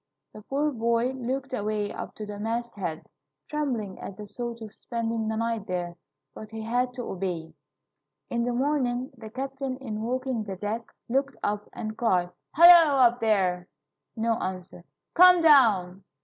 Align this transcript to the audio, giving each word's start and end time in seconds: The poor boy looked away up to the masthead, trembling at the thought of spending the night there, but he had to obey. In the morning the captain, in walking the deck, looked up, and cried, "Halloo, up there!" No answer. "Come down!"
The 0.33 0.41
poor 0.41 0.71
boy 0.71 1.11
looked 1.11 1.53
away 1.53 1.93
up 1.93 2.15
to 2.15 2.25
the 2.25 2.39
masthead, 2.39 3.05
trembling 3.47 3.99
at 3.99 4.17
the 4.17 4.25
thought 4.25 4.59
of 4.63 4.73
spending 4.73 5.27
the 5.27 5.35
night 5.37 5.67
there, 5.67 5.95
but 6.33 6.49
he 6.49 6.63
had 6.63 6.91
to 6.95 7.03
obey. 7.03 7.53
In 8.27 8.43
the 8.43 8.51
morning 8.51 9.11
the 9.15 9.29
captain, 9.29 9.77
in 9.77 10.01
walking 10.01 10.43
the 10.43 10.55
deck, 10.55 10.87
looked 11.07 11.35
up, 11.43 11.69
and 11.71 11.95
cried, 11.99 12.31
"Halloo, 12.53 12.97
up 12.97 13.19
there!" 13.19 13.67
No 14.15 14.39
answer. 14.39 14.85
"Come 15.13 15.39
down!" 15.39 16.03